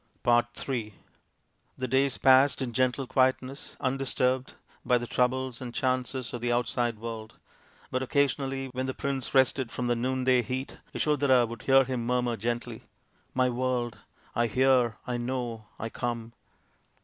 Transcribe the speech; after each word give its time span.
m 0.25 0.47
The 1.77 1.87
days 1.87 2.17
passed 2.17 2.59
in 2.59 2.73
gentle 2.73 3.05
quietness 3.05 3.77
undisturbed 3.79 4.55
by 4.83 4.97
the 4.97 5.05
troubles 5.05 5.61
and 5.61 5.75
chances 5.75 6.33
of 6.33 6.41
the 6.41 6.51
outside 6.51 6.97
world; 6.97 7.35
but 7.91 8.01
occasionally 8.01 8.69
when 8.69 8.87
the 8.87 8.95
prince 8.95 9.35
rested 9.35 9.71
from 9.71 9.85
the 9.85 9.95
noonday 9.95 10.41
heat 10.41 10.79
Yasodhara 10.95 11.45
would 11.47 11.61
hear 11.61 11.83
him 11.83 12.03
murmur 12.03 12.35
gently," 12.35 12.85
My 13.35 13.47
world! 13.51 13.99
I 14.33 14.47
hear! 14.47 14.97
I 15.05 15.17
know! 15.17 15.67
I 15.77 15.89
come 15.89 16.33